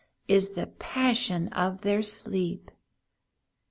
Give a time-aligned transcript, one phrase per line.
[0.27, 2.71] Is the passion of their sleep.